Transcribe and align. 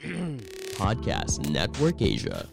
Podcast 0.80 1.44
Network 1.52 2.00
Asia. 2.00 2.48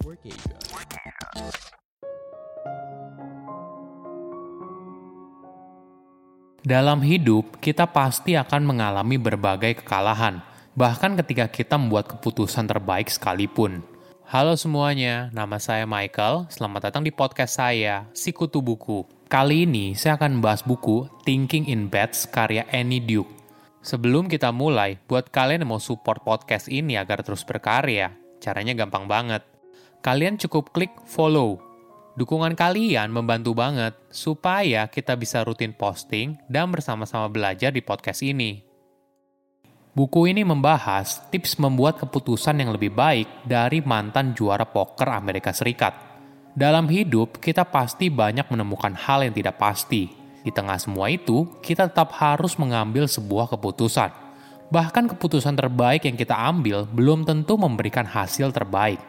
Dalam 6.67 6.99
hidup, 6.99 7.63
kita 7.63 7.87
pasti 7.87 8.35
akan 8.35 8.67
mengalami 8.67 9.15
berbagai 9.15 9.79
kekalahan, 9.79 10.43
bahkan 10.75 11.15
ketika 11.15 11.47
kita 11.47 11.79
membuat 11.79 12.11
keputusan 12.11 12.67
terbaik 12.67 13.07
sekalipun. 13.07 13.79
Halo 14.27 14.59
semuanya, 14.59 15.31
nama 15.31 15.55
saya 15.55 15.87
Michael. 15.87 16.51
Selamat 16.51 16.91
datang 16.91 17.07
di 17.07 17.15
podcast 17.15 17.63
saya, 17.63 18.11
Sikutu 18.11 18.59
Buku. 18.59 19.07
Kali 19.31 19.63
ini 19.63 19.95
saya 19.95 20.19
akan 20.19 20.43
membahas 20.43 20.67
buku 20.67 21.07
Thinking 21.23 21.71
in 21.71 21.87
Bets 21.87 22.27
karya 22.27 22.67
Annie 22.75 22.99
Duke. 22.99 23.36
Sebelum 23.87 24.27
kita 24.27 24.51
mulai, 24.51 24.99
buat 25.07 25.31
kalian 25.31 25.63
yang 25.63 25.71
mau 25.71 25.79
support 25.79 26.19
podcast 26.19 26.67
ini 26.67 26.99
agar 26.99 27.23
terus 27.23 27.47
berkarya, 27.47 28.11
caranya 28.43 28.75
gampang 28.75 29.07
banget. 29.07 29.47
Kalian 30.03 30.35
cukup 30.35 30.75
klik 30.75 30.91
follow. 31.07 31.63
Dukungan 32.19 32.51
kalian 32.59 33.07
membantu 33.15 33.55
banget 33.55 33.95
supaya 34.11 34.91
kita 34.91 35.15
bisa 35.15 35.39
rutin 35.47 35.71
posting 35.71 36.35
dan 36.51 36.67
bersama-sama 36.67 37.31
belajar 37.31 37.71
di 37.71 37.79
podcast 37.79 38.27
ini. 38.27 38.59
Buku 39.95 40.27
ini 40.27 40.43
membahas 40.43 41.23
tips 41.31 41.55
membuat 41.55 41.95
keputusan 41.95 42.59
yang 42.59 42.75
lebih 42.75 42.91
baik 42.91 43.47
dari 43.47 43.79
mantan 43.79 44.35
juara 44.35 44.67
poker 44.67 45.15
Amerika 45.15 45.55
Serikat. 45.55 45.95
Dalam 46.51 46.91
hidup, 46.91 47.39
kita 47.39 47.63
pasti 47.63 48.11
banyak 48.11 48.51
menemukan 48.51 48.91
hal 48.99 49.23
yang 49.23 49.31
tidak 49.31 49.55
pasti, 49.55 50.11
di 50.47 50.55
tengah 50.55 50.79
semua 50.79 51.11
itu, 51.11 51.43
kita 51.59 51.91
tetap 51.91 52.15
harus 52.15 52.55
mengambil 52.55 53.03
sebuah 53.03 53.51
keputusan. 53.51 54.15
Bahkan 54.71 55.11
keputusan 55.11 55.59
terbaik 55.59 56.07
yang 56.07 56.15
kita 56.15 56.39
ambil 56.39 56.87
belum 56.87 57.27
tentu 57.27 57.59
memberikan 57.59 58.07
hasil 58.07 58.55
terbaik. 58.55 59.03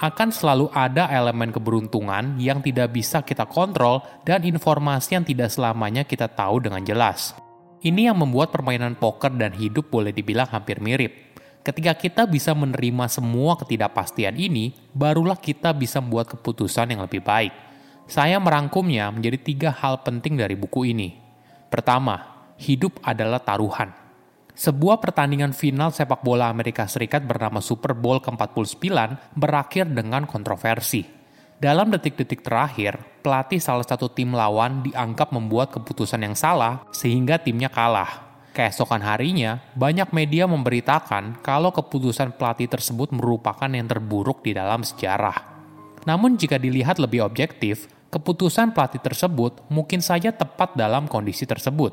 Akan 0.00 0.32
selalu 0.32 0.72
ada 0.72 1.12
elemen 1.12 1.52
keberuntungan 1.52 2.40
yang 2.40 2.64
tidak 2.64 2.96
bisa 2.96 3.20
kita 3.20 3.44
kontrol 3.44 4.00
dan 4.24 4.48
informasi 4.48 5.20
yang 5.20 5.28
tidak 5.28 5.52
selamanya 5.52 6.08
kita 6.08 6.24
tahu 6.24 6.64
dengan 6.64 6.80
jelas. 6.80 7.36
Ini 7.84 8.08
yang 8.08 8.16
membuat 8.16 8.48
permainan 8.48 8.96
poker 8.96 9.28
dan 9.36 9.52
hidup 9.52 9.92
boleh 9.92 10.16
dibilang 10.16 10.48
hampir 10.48 10.80
mirip. 10.80 11.12
Ketika 11.60 11.92
kita 11.92 12.22
bisa 12.24 12.56
menerima 12.56 13.12
semua 13.12 13.60
ketidakpastian 13.60 14.40
ini, 14.40 14.72
barulah 14.96 15.36
kita 15.36 15.76
bisa 15.76 16.00
membuat 16.00 16.32
keputusan 16.32 16.96
yang 16.96 17.04
lebih 17.04 17.20
baik. 17.20 17.67
Saya 18.08 18.40
merangkumnya 18.40 19.12
menjadi 19.12 19.36
tiga 19.36 19.70
hal 19.70 20.00
penting 20.00 20.40
dari 20.40 20.56
buku 20.56 20.96
ini. 20.96 21.12
Pertama, 21.68 22.48
hidup 22.56 22.96
adalah 23.04 23.36
taruhan. 23.36 23.92
Sebuah 24.56 24.96
pertandingan 24.96 25.52
final 25.52 25.92
sepak 25.92 26.24
bola 26.24 26.48
Amerika 26.48 26.88
Serikat 26.88 27.28
bernama 27.28 27.60
Super 27.60 27.92
Bowl 27.92 28.24
ke-49 28.24 28.88
berakhir 29.36 29.92
dengan 29.92 30.24
kontroversi. 30.24 31.04
Dalam 31.60 31.92
detik-detik 31.92 32.40
terakhir, 32.40 32.96
pelatih 33.20 33.60
salah 33.60 33.84
satu 33.84 34.08
tim 34.08 34.32
lawan 34.32 34.80
dianggap 34.88 35.28
membuat 35.28 35.68
keputusan 35.76 36.24
yang 36.24 36.32
salah 36.32 36.88
sehingga 36.88 37.36
timnya 37.36 37.68
kalah. 37.68 38.24
Keesokan 38.56 39.04
harinya, 39.04 39.60
banyak 39.76 40.16
media 40.16 40.48
memberitakan 40.48 41.44
kalau 41.44 41.76
keputusan 41.76 42.40
pelatih 42.40 42.72
tersebut 42.72 43.12
merupakan 43.12 43.68
yang 43.68 43.84
terburuk 43.84 44.40
di 44.40 44.56
dalam 44.56 44.80
sejarah. 44.80 45.60
Namun 46.08 46.40
jika 46.40 46.56
dilihat 46.56 46.96
lebih 46.96 47.20
objektif, 47.20 47.97
keputusan 48.08 48.72
pelatih 48.72 49.00
tersebut 49.00 49.64
mungkin 49.68 50.00
saja 50.00 50.32
tepat 50.32 50.76
dalam 50.76 51.08
kondisi 51.08 51.44
tersebut. 51.44 51.92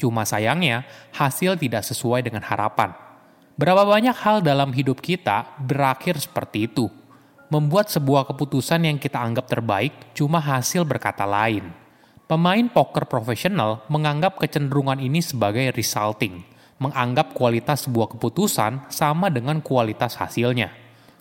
Cuma 0.00 0.24
sayangnya, 0.24 0.88
hasil 1.12 1.60
tidak 1.60 1.84
sesuai 1.84 2.24
dengan 2.24 2.40
harapan. 2.40 2.96
Berapa 3.60 3.84
banyak 3.84 4.16
hal 4.16 4.40
dalam 4.40 4.72
hidup 4.72 5.04
kita 5.04 5.44
berakhir 5.60 6.16
seperti 6.16 6.64
itu. 6.64 6.88
Membuat 7.52 7.92
sebuah 7.92 8.24
keputusan 8.32 8.88
yang 8.88 8.96
kita 8.96 9.20
anggap 9.20 9.52
terbaik 9.52 9.92
cuma 10.16 10.40
hasil 10.40 10.88
berkata 10.88 11.28
lain. 11.28 11.68
Pemain 12.24 12.64
poker 12.72 13.04
profesional 13.04 13.84
menganggap 13.92 14.40
kecenderungan 14.40 15.02
ini 15.02 15.20
sebagai 15.20 15.74
resulting, 15.76 16.46
menganggap 16.80 17.36
kualitas 17.36 17.84
sebuah 17.84 18.16
keputusan 18.16 18.88
sama 18.88 19.28
dengan 19.28 19.60
kualitas 19.60 20.16
hasilnya. 20.16 20.72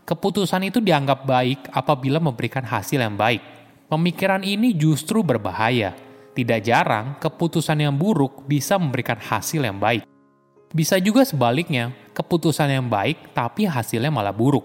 Keputusan 0.08 0.70
itu 0.70 0.80
dianggap 0.80 1.28
baik 1.28 1.68
apabila 1.76 2.24
memberikan 2.24 2.64
hasil 2.64 3.04
yang 3.04 3.20
baik, 3.20 3.59
Pemikiran 3.90 4.46
ini 4.46 4.78
justru 4.78 5.26
berbahaya. 5.26 5.98
Tidak 6.38 6.62
jarang, 6.62 7.18
keputusan 7.18 7.74
yang 7.82 7.98
buruk 7.98 8.46
bisa 8.46 8.78
memberikan 8.78 9.18
hasil 9.18 9.66
yang 9.66 9.82
baik. 9.82 10.06
Bisa 10.70 11.02
juga 11.02 11.26
sebaliknya, 11.26 11.90
keputusan 12.14 12.70
yang 12.70 12.86
baik 12.86 13.34
tapi 13.34 13.66
hasilnya 13.66 14.14
malah 14.14 14.30
buruk. 14.30 14.62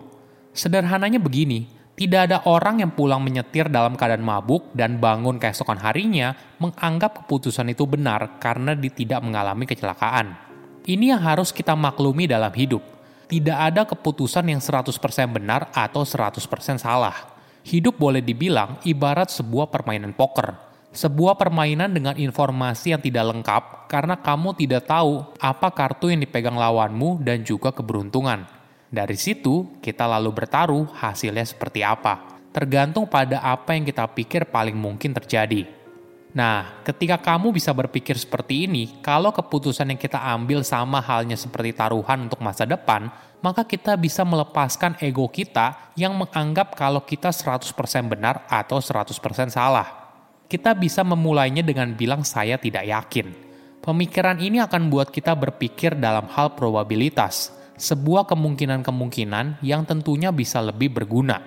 Sederhananya 0.52 1.16
begini, 1.16 1.64
tidak 1.96 2.28
ada 2.28 2.44
orang 2.44 2.84
yang 2.84 2.92
pulang 2.92 3.24
menyetir 3.24 3.72
dalam 3.72 3.96
keadaan 3.96 4.20
mabuk 4.20 4.68
dan 4.76 5.00
bangun 5.00 5.40
keesokan 5.40 5.80
harinya 5.80 6.36
menganggap 6.60 7.24
keputusan 7.24 7.72
itu 7.72 7.88
benar 7.88 8.36
karena 8.36 8.76
tidak 8.76 9.24
mengalami 9.24 9.64
kecelakaan. 9.64 10.36
Ini 10.84 11.16
yang 11.16 11.24
harus 11.24 11.48
kita 11.48 11.72
maklumi 11.72 12.28
dalam 12.28 12.52
hidup. 12.52 12.84
Tidak 13.24 13.56
ada 13.56 13.88
keputusan 13.88 14.52
yang 14.52 14.60
100% 14.60 14.92
benar 15.32 15.72
atau 15.72 16.04
100% 16.04 16.76
salah 16.76 17.33
hidup 17.64 17.96
boleh 17.96 18.20
dibilang 18.20 18.78
ibarat 18.84 19.32
sebuah 19.32 19.72
permainan 19.72 20.12
poker. 20.12 20.52
Sebuah 20.94 21.34
permainan 21.34 21.90
dengan 21.90 22.14
informasi 22.14 22.94
yang 22.94 23.02
tidak 23.02 23.26
lengkap 23.34 23.90
karena 23.90 24.14
kamu 24.14 24.54
tidak 24.54 24.86
tahu 24.86 25.26
apa 25.42 25.68
kartu 25.74 26.12
yang 26.12 26.22
dipegang 26.22 26.54
lawanmu 26.54 27.18
dan 27.24 27.42
juga 27.42 27.74
keberuntungan. 27.74 28.46
Dari 28.94 29.18
situ, 29.18 29.82
kita 29.82 30.06
lalu 30.06 30.30
bertaruh 30.30 30.86
hasilnya 30.94 31.42
seperti 31.42 31.82
apa. 31.82 32.38
Tergantung 32.54 33.10
pada 33.10 33.42
apa 33.42 33.74
yang 33.74 33.82
kita 33.82 34.06
pikir 34.06 34.46
paling 34.46 34.78
mungkin 34.78 35.10
terjadi. 35.10 35.66
Nah, 36.34 36.82
ketika 36.86 37.18
kamu 37.18 37.50
bisa 37.50 37.74
berpikir 37.74 38.14
seperti 38.14 38.70
ini, 38.70 39.02
kalau 39.02 39.34
keputusan 39.34 39.90
yang 39.90 39.98
kita 39.98 40.18
ambil 40.18 40.62
sama 40.62 41.02
halnya 41.02 41.34
seperti 41.34 41.74
taruhan 41.74 42.30
untuk 42.30 42.38
masa 42.38 42.62
depan, 42.62 43.10
maka 43.44 43.68
kita 43.68 43.92
bisa 44.00 44.24
melepaskan 44.24 44.96
ego 45.04 45.28
kita 45.28 45.92
yang 46.00 46.16
menganggap 46.16 46.72
kalau 46.72 47.04
kita 47.04 47.28
100% 47.28 47.68
benar 48.08 48.48
atau 48.48 48.80
100% 48.80 49.52
salah. 49.52 50.16
Kita 50.48 50.72
bisa 50.72 51.04
memulainya 51.04 51.60
dengan 51.60 51.92
bilang 51.92 52.24
saya 52.24 52.56
tidak 52.56 52.88
yakin. 52.88 53.36
Pemikiran 53.84 54.40
ini 54.40 54.64
akan 54.64 54.88
buat 54.88 55.12
kita 55.12 55.36
berpikir 55.36 55.92
dalam 55.92 56.24
hal 56.32 56.56
probabilitas, 56.56 57.52
sebuah 57.76 58.24
kemungkinan-kemungkinan 58.32 59.60
yang 59.60 59.84
tentunya 59.84 60.32
bisa 60.32 60.64
lebih 60.64 60.96
berguna. 60.96 61.44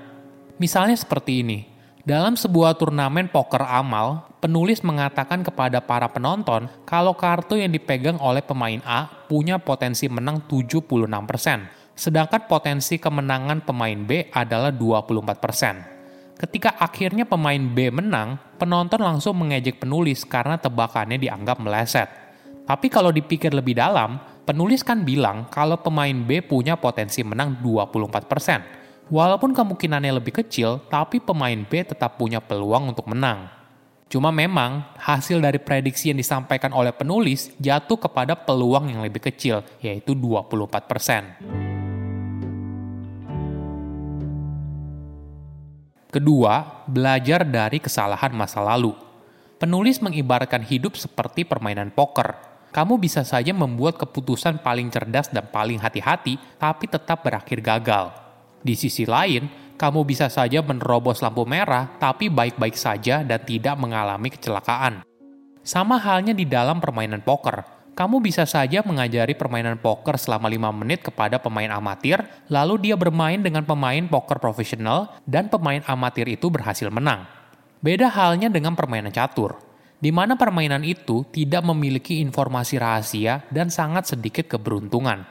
Misalnya 0.62 0.94
seperti 0.94 1.42
ini, 1.42 1.66
dalam 2.06 2.38
sebuah 2.38 2.78
turnamen 2.78 3.26
poker 3.34 3.66
amal, 3.66 4.38
penulis 4.38 4.86
mengatakan 4.86 5.42
kepada 5.42 5.82
para 5.82 6.06
penonton 6.14 6.70
kalau 6.86 7.18
kartu 7.18 7.58
yang 7.58 7.74
dipegang 7.74 8.22
oleh 8.22 8.46
pemain 8.46 8.86
A 8.86 9.10
punya 9.26 9.58
potensi 9.58 10.06
menang 10.06 10.46
76%, 10.46 11.87
sedangkan 11.98 12.46
potensi 12.46 13.02
kemenangan 13.02 13.66
pemain 13.66 13.98
B 13.98 14.30
adalah 14.30 14.70
24%. 14.70 16.38
Ketika 16.38 16.78
akhirnya 16.78 17.26
pemain 17.26 17.58
B 17.58 17.90
menang, 17.90 18.38
penonton 18.62 19.02
langsung 19.02 19.42
mengejek 19.42 19.82
penulis 19.82 20.22
karena 20.22 20.62
tebakannya 20.62 21.18
dianggap 21.18 21.58
meleset. 21.58 22.06
Tapi 22.70 22.94
kalau 22.94 23.10
dipikir 23.10 23.50
lebih 23.50 23.74
dalam, 23.74 24.22
penulis 24.46 24.86
kan 24.86 25.02
bilang 25.02 25.50
kalau 25.50 25.82
pemain 25.82 26.14
B 26.14 26.46
punya 26.46 26.78
potensi 26.78 27.26
menang 27.26 27.58
24%. 27.58 29.10
Walaupun 29.10 29.56
kemungkinannya 29.58 30.14
lebih 30.22 30.46
kecil, 30.46 30.86
tapi 30.94 31.18
pemain 31.18 31.58
B 31.58 31.82
tetap 31.82 32.22
punya 32.22 32.38
peluang 32.38 32.94
untuk 32.94 33.10
menang. 33.10 33.50
Cuma 34.08 34.30
memang 34.30 34.94
hasil 35.00 35.42
dari 35.42 35.58
prediksi 35.58 36.14
yang 36.14 36.20
disampaikan 36.22 36.72
oleh 36.72 36.94
penulis 36.94 37.52
jatuh 37.58 37.98
kepada 37.98 38.38
peluang 38.38 38.94
yang 38.94 39.02
lebih 39.02 39.26
kecil, 39.32 39.66
yaitu 39.82 40.14
24%. 40.14 41.67
Kedua, 46.18 46.82
belajar 46.90 47.46
dari 47.46 47.78
kesalahan 47.78 48.34
masa 48.34 48.58
lalu. 48.58 48.90
Penulis 49.62 50.02
mengibaratkan 50.02 50.66
hidup 50.66 50.98
seperti 50.98 51.46
permainan 51.46 51.94
poker. 51.94 52.34
Kamu 52.74 52.98
bisa 52.98 53.22
saja 53.22 53.54
membuat 53.54 54.02
keputusan 54.02 54.66
paling 54.66 54.90
cerdas 54.90 55.30
dan 55.30 55.46
paling 55.54 55.78
hati-hati, 55.78 56.42
tapi 56.58 56.90
tetap 56.90 57.22
berakhir 57.22 57.62
gagal. 57.62 58.18
Di 58.66 58.74
sisi 58.74 59.06
lain, 59.06 59.46
kamu 59.78 60.10
bisa 60.10 60.26
saja 60.26 60.66
menerobos 60.66 61.22
lampu 61.22 61.46
merah, 61.46 61.86
tapi 62.02 62.34
baik-baik 62.34 62.74
saja 62.74 63.22
dan 63.22 63.38
tidak 63.46 63.78
mengalami 63.78 64.34
kecelakaan. 64.34 65.06
Sama 65.62 66.02
halnya 66.02 66.34
di 66.34 66.50
dalam 66.50 66.82
permainan 66.82 67.22
poker 67.22 67.77
kamu 67.98 68.22
bisa 68.22 68.46
saja 68.46 68.86
mengajari 68.86 69.34
permainan 69.34 69.82
poker 69.82 70.22
selama 70.22 70.46
5 70.46 70.70
menit 70.86 71.02
kepada 71.02 71.42
pemain 71.42 71.74
amatir, 71.74 72.22
lalu 72.46 72.78
dia 72.78 72.94
bermain 72.94 73.42
dengan 73.42 73.66
pemain 73.66 74.06
poker 74.06 74.38
profesional, 74.38 75.18
dan 75.26 75.50
pemain 75.50 75.82
amatir 75.90 76.30
itu 76.30 76.54
berhasil 76.54 76.94
menang. 76.94 77.26
Beda 77.82 78.14
halnya 78.14 78.54
dengan 78.54 78.78
permainan 78.78 79.10
catur, 79.10 79.58
di 79.98 80.14
mana 80.14 80.38
permainan 80.38 80.86
itu 80.86 81.26
tidak 81.34 81.66
memiliki 81.66 82.22
informasi 82.22 82.78
rahasia 82.78 83.42
dan 83.50 83.74
sangat 83.74 84.14
sedikit 84.14 84.46
keberuntungan. 84.46 85.26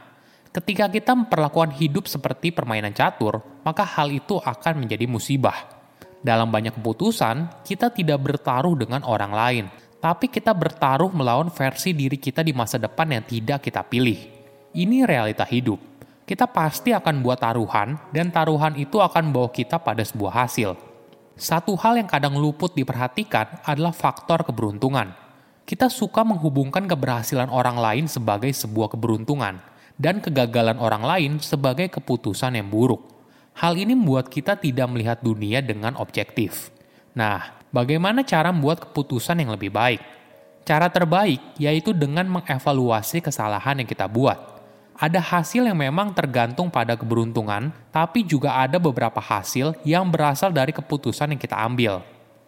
Ketika 0.51 0.91
kita 0.91 1.15
memperlakukan 1.15 1.71
hidup 1.79 2.11
seperti 2.11 2.51
permainan 2.51 2.91
catur, 2.91 3.63
maka 3.63 3.87
hal 3.87 4.11
itu 4.11 4.43
akan 4.43 4.83
menjadi 4.83 5.07
musibah. 5.07 5.71
Dalam 6.19 6.51
banyak 6.51 6.75
keputusan, 6.83 7.63
kita 7.63 7.95
tidak 7.95 8.19
bertaruh 8.19 8.75
dengan 8.75 9.07
orang 9.07 9.31
lain, 9.31 9.65
tapi 10.01 10.29
kita 10.29 10.53
bertaruh 10.53 11.09
melawan 11.11 11.49
versi 11.49 11.97
diri 11.97 12.21
kita 12.21 12.45
di 12.45 12.53
masa 12.53 12.77
depan 12.77 13.11
yang 13.11 13.25
tidak 13.25 13.65
kita 13.65 13.83
pilih. 13.83 14.19
Ini 14.77 15.09
realita 15.09 15.43
hidup. 15.49 15.81
Kita 16.27 16.51
pasti 16.51 16.91
akan 16.91 17.23
buat 17.23 17.39
taruhan, 17.39 17.97
dan 18.11 18.35
taruhan 18.35 18.75
itu 18.77 18.99
akan 18.99 19.31
membawa 19.31 19.49
kita 19.49 19.79
pada 19.79 20.03
sebuah 20.03 20.45
hasil. 20.45 20.75
Satu 21.39 21.79
hal 21.79 22.03
yang 22.03 22.11
kadang 22.11 22.35
luput 22.35 22.75
diperhatikan 22.75 23.63
adalah 23.63 23.95
faktor 23.95 24.43
keberuntungan. 24.43 25.15
Kita 25.63 25.87
suka 25.87 26.27
menghubungkan 26.27 26.87
keberhasilan 26.91 27.47
orang 27.47 27.79
lain 27.79 28.05
sebagai 28.11 28.51
sebuah 28.51 28.91
keberuntungan, 28.95 29.63
dan 29.97 30.21
kegagalan 30.21 30.77
orang 30.83 31.05
lain 31.07 31.33
sebagai 31.41 31.89
keputusan 31.89 32.59
yang 32.59 32.69
buruk. 32.69 33.07
Hal 33.57 33.79
ini 33.81 33.97
membuat 33.97 34.29
kita 34.29 34.61
tidak 34.61 34.93
melihat 34.93 35.19
dunia 35.25 35.65
dengan 35.65 35.97
objektif. 35.97 36.69
Nah, 37.17 37.57
bagaimana 37.77 38.25
cara 38.25 38.49
membuat 38.49 38.89
keputusan 38.89 39.45
yang 39.45 39.53
lebih 39.53 39.69
baik? 39.69 40.01
Cara 40.65 40.89
terbaik 40.89 41.61
yaitu 41.61 41.93
dengan 41.93 42.25
mengevaluasi 42.25 43.21
kesalahan 43.21 43.85
yang 43.85 43.89
kita 43.89 44.09
buat. 44.09 44.57
Ada 44.97 45.21
hasil 45.21 45.69
yang 45.69 45.77
memang 45.77 46.17
tergantung 46.17 46.73
pada 46.73 46.97
keberuntungan, 46.97 47.69
tapi 47.93 48.25
juga 48.25 48.57
ada 48.57 48.81
beberapa 48.81 49.21
hasil 49.21 49.77
yang 49.85 50.09
berasal 50.09 50.49
dari 50.49 50.73
keputusan 50.73 51.37
yang 51.37 51.41
kita 51.41 51.53
ambil. 51.61 52.01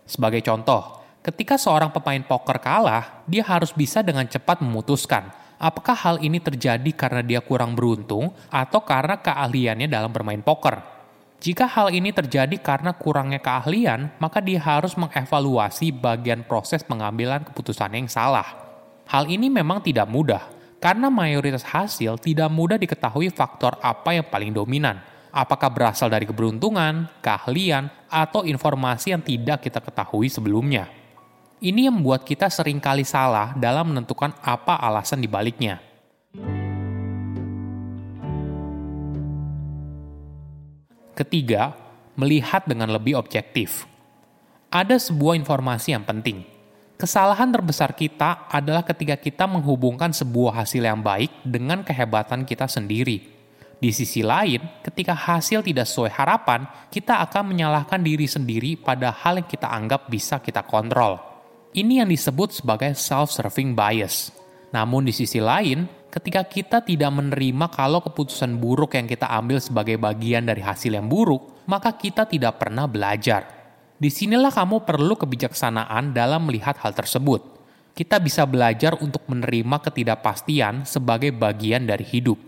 Sebagai 0.08 0.40
contoh, 0.40 1.04
ketika 1.20 1.60
seorang 1.60 1.92
pemain 1.92 2.24
poker 2.24 2.56
kalah, 2.56 3.20
dia 3.28 3.44
harus 3.44 3.68
bisa 3.76 4.00
dengan 4.00 4.24
cepat 4.24 4.64
memutuskan 4.64 5.28
apakah 5.58 5.92
hal 5.92 6.16
ini 6.22 6.38
terjadi 6.38 6.90
karena 6.94 7.20
dia 7.20 7.40
kurang 7.42 7.74
beruntung 7.74 8.32
atau 8.48 8.80
karena 8.80 9.18
keahliannya 9.18 9.90
dalam 9.90 10.08
bermain 10.08 10.40
poker. 10.40 10.97
Jika 11.38 11.70
hal 11.70 11.94
ini 11.94 12.10
terjadi 12.10 12.58
karena 12.58 12.90
kurangnya 12.90 13.38
keahlian, 13.38 14.10
maka 14.18 14.42
dia 14.42 14.58
harus 14.58 14.98
mengevaluasi 14.98 15.94
bagian 15.94 16.42
proses 16.42 16.82
pengambilan 16.82 17.46
keputusan 17.46 17.94
yang 17.94 18.10
salah. 18.10 18.58
Hal 19.06 19.30
ini 19.30 19.46
memang 19.46 19.78
tidak 19.78 20.10
mudah, 20.10 20.50
karena 20.82 21.06
mayoritas 21.06 21.62
hasil 21.62 22.18
tidak 22.18 22.50
mudah 22.50 22.74
diketahui 22.74 23.30
faktor 23.30 23.78
apa 23.78 24.18
yang 24.18 24.26
paling 24.26 24.50
dominan. 24.50 24.98
Apakah 25.30 25.70
berasal 25.70 26.10
dari 26.10 26.26
keberuntungan, 26.26 27.06
keahlian, 27.22 27.86
atau 28.10 28.42
informasi 28.42 29.14
yang 29.14 29.22
tidak 29.22 29.62
kita 29.62 29.78
ketahui 29.78 30.26
sebelumnya. 30.26 30.90
Ini 31.62 31.86
yang 31.86 32.02
membuat 32.02 32.26
kita 32.26 32.50
sering 32.50 32.82
kali 32.82 33.06
salah 33.06 33.54
dalam 33.54 33.94
menentukan 33.94 34.34
apa 34.42 34.74
alasan 34.74 35.22
dibaliknya. 35.22 35.87
Ketiga, 41.18 41.74
melihat 42.14 42.62
dengan 42.62 42.94
lebih 42.94 43.18
objektif. 43.18 43.90
Ada 44.70 45.02
sebuah 45.02 45.34
informasi 45.34 45.90
yang 45.90 46.06
penting. 46.06 46.46
Kesalahan 46.94 47.50
terbesar 47.50 47.90
kita 47.98 48.46
adalah 48.46 48.86
ketika 48.86 49.18
kita 49.18 49.50
menghubungkan 49.50 50.14
sebuah 50.14 50.62
hasil 50.62 50.78
yang 50.78 51.02
baik 51.02 51.42
dengan 51.42 51.82
kehebatan 51.82 52.46
kita 52.46 52.70
sendiri. 52.70 53.34
Di 53.82 53.90
sisi 53.90 54.22
lain, 54.22 54.62
ketika 54.78 55.14
hasil 55.14 55.66
tidak 55.66 55.90
sesuai 55.90 56.14
harapan, 56.14 56.70
kita 56.86 57.18
akan 57.26 57.50
menyalahkan 57.50 57.98
diri 57.98 58.30
sendiri 58.30 58.78
pada 58.78 59.10
hal 59.10 59.42
yang 59.42 59.50
kita 59.50 59.66
anggap 59.66 60.06
bisa 60.06 60.38
kita 60.38 60.62
kontrol. 60.62 61.18
Ini 61.74 62.06
yang 62.06 62.10
disebut 62.14 62.62
sebagai 62.62 62.94
self-serving 62.94 63.74
bias. 63.74 64.30
Namun 64.70 65.02
di 65.02 65.10
sisi 65.10 65.42
lain, 65.42 65.82
ketika 66.08 66.42
kita 66.44 66.78
tidak 66.80 67.10
menerima 67.12 67.68
kalau 67.68 68.00
keputusan 68.00 68.56
buruk 68.56 68.96
yang 68.96 69.04
kita 69.04 69.28
ambil 69.28 69.60
sebagai 69.60 70.00
bagian 70.00 70.48
dari 70.48 70.64
hasil 70.64 70.96
yang 70.96 71.06
buruk, 71.06 71.64
maka 71.68 71.92
kita 71.94 72.24
tidak 72.24 72.56
pernah 72.60 72.88
belajar. 72.88 73.44
Di 73.98 74.08
sinilah 74.08 74.54
kamu 74.54 74.86
perlu 74.86 75.18
kebijaksanaan 75.18 76.14
dalam 76.14 76.46
melihat 76.48 76.78
hal 76.80 76.94
tersebut. 76.94 77.42
Kita 77.92 78.22
bisa 78.22 78.46
belajar 78.46 78.94
untuk 79.02 79.26
menerima 79.26 79.82
ketidakpastian 79.82 80.86
sebagai 80.86 81.34
bagian 81.34 81.82
dari 81.82 82.06
hidup. 82.06 82.38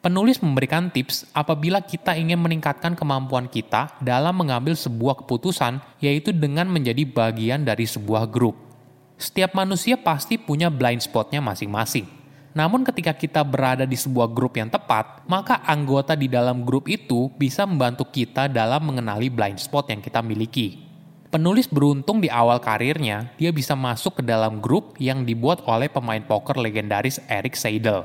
Penulis 0.00 0.40
memberikan 0.42 0.90
tips 0.90 1.28
apabila 1.30 1.84
kita 1.84 2.16
ingin 2.16 2.40
meningkatkan 2.40 2.96
kemampuan 2.96 3.46
kita 3.46 3.94
dalam 4.00 4.32
mengambil 4.32 4.74
sebuah 4.74 5.22
keputusan, 5.22 5.78
yaitu 6.02 6.32
dengan 6.34 6.66
menjadi 6.66 7.04
bagian 7.06 7.62
dari 7.62 7.84
sebuah 7.86 8.26
grup. 8.26 8.56
Setiap 9.20 9.52
manusia 9.52 10.00
pasti 10.00 10.40
punya 10.40 10.72
blind 10.72 11.04
spotnya 11.04 11.44
masing-masing. 11.44 12.19
Namun 12.50 12.82
ketika 12.82 13.14
kita 13.14 13.46
berada 13.46 13.86
di 13.86 13.94
sebuah 13.94 14.26
grup 14.26 14.58
yang 14.58 14.66
tepat, 14.66 15.22
maka 15.30 15.62
anggota 15.62 16.18
di 16.18 16.26
dalam 16.26 16.66
grup 16.66 16.90
itu 16.90 17.30
bisa 17.38 17.62
membantu 17.62 18.10
kita 18.10 18.50
dalam 18.50 18.90
mengenali 18.90 19.30
blind 19.30 19.62
spot 19.62 19.86
yang 19.94 20.02
kita 20.02 20.18
miliki. 20.18 20.82
Penulis 21.30 21.70
beruntung 21.70 22.18
di 22.18 22.26
awal 22.26 22.58
karirnya, 22.58 23.30
dia 23.38 23.54
bisa 23.54 23.78
masuk 23.78 24.18
ke 24.18 24.22
dalam 24.26 24.58
grup 24.58 24.98
yang 24.98 25.22
dibuat 25.22 25.62
oleh 25.62 25.86
pemain 25.86 26.18
poker 26.18 26.58
legendaris 26.58 27.22
Eric 27.30 27.54
Seidel. 27.54 28.02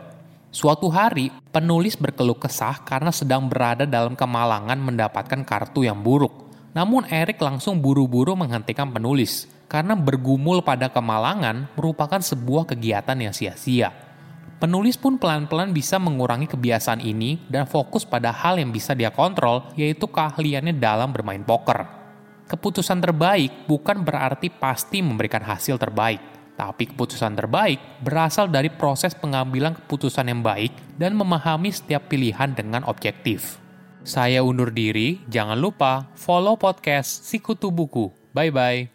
Suatu 0.53 0.93
hari, 0.93 1.33
penulis 1.49 1.97
berkeluh 1.97 2.37
kesah 2.37 2.85
karena 2.85 3.09
sedang 3.09 3.49
berada 3.49 3.89
dalam 3.89 4.13
kemalangan 4.13 4.77
mendapatkan 4.77 5.41
kartu 5.41 5.89
yang 5.89 6.05
buruk. 6.05 6.45
Namun 6.77 7.09
Eric 7.09 7.41
langsung 7.41 7.81
buru-buru 7.81 8.37
menghentikan 8.37 8.93
penulis, 8.93 9.49
karena 9.65 9.97
bergumul 9.97 10.61
pada 10.61 10.85
kemalangan 10.93 11.65
merupakan 11.73 12.21
sebuah 12.21 12.69
kegiatan 12.69 13.17
yang 13.17 13.33
sia-sia. 13.33 14.04
Penulis 14.55 14.95
pun 14.95 15.19
pelan-pelan 15.19 15.75
bisa 15.75 15.99
mengurangi 15.99 16.47
kebiasaan 16.47 17.03
ini 17.03 17.43
dan 17.51 17.67
fokus 17.67 18.07
pada 18.07 18.31
hal 18.31 18.55
yang 18.55 18.71
bisa 18.71 18.95
dia 18.95 19.11
kontrol, 19.11 19.67
yaitu 19.75 20.07
keahliannya 20.07 20.79
dalam 20.79 21.11
bermain 21.11 21.43
poker. 21.43 21.83
Keputusan 22.47 23.03
terbaik 23.03 23.67
bukan 23.67 24.05
berarti 24.05 24.47
pasti 24.47 25.03
memberikan 25.03 25.43
hasil 25.43 25.75
terbaik, 25.75 26.21
tapi 26.55 26.87
keputusan 26.87 27.35
terbaik 27.35 27.83
berasal 27.99 28.47
dari 28.47 28.71
proses 28.71 29.11
pengambilan 29.11 29.75
keputusan 29.75 30.31
yang 30.31 30.39
baik 30.39 30.71
dan 30.95 31.19
memahami 31.19 31.75
setiap 31.75 32.07
pilihan 32.07 32.55
dengan 32.55 32.87
objektif. 32.87 33.59
Saya 34.05 34.39
undur 34.45 34.71
diri, 34.71 35.19
jangan 35.27 35.59
lupa 35.59 36.13
follow 36.15 36.55
podcast 36.55 37.27
Sikutu 37.27 37.73
Buku. 37.73 38.13
Bye-bye. 38.31 38.94